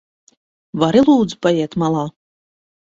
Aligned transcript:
Vari 0.85 1.05
lūdzu 1.11 1.39
paiet 1.45 1.81
malā? 1.85 2.11